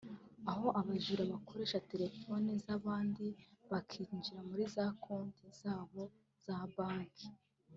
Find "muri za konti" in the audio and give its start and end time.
4.49-5.45